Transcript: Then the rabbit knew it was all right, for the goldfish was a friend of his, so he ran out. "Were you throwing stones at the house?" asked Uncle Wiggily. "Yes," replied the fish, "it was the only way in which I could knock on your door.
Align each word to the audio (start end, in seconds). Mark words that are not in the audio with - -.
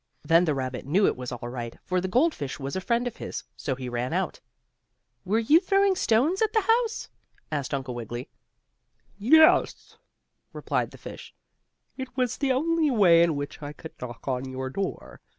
Then 0.23 0.45
the 0.45 0.55
rabbit 0.55 0.83
knew 0.87 1.05
it 1.05 1.15
was 1.15 1.31
all 1.31 1.47
right, 1.47 1.77
for 1.85 2.01
the 2.01 2.07
goldfish 2.07 2.59
was 2.59 2.75
a 2.75 2.81
friend 2.81 3.05
of 3.05 3.17
his, 3.17 3.43
so 3.55 3.75
he 3.75 3.87
ran 3.87 4.13
out. 4.13 4.39
"Were 5.25 5.37
you 5.37 5.59
throwing 5.59 5.95
stones 5.95 6.41
at 6.41 6.51
the 6.53 6.61
house?" 6.61 7.07
asked 7.51 7.71
Uncle 7.71 7.93
Wiggily. 7.93 8.27
"Yes," 9.19 9.97
replied 10.53 10.89
the 10.89 10.97
fish, 10.97 11.35
"it 11.97 12.17
was 12.17 12.35
the 12.37 12.51
only 12.51 12.89
way 12.89 13.21
in 13.21 13.35
which 13.35 13.61
I 13.61 13.73
could 13.73 13.93
knock 14.01 14.27
on 14.27 14.49
your 14.49 14.71
door. 14.71 15.21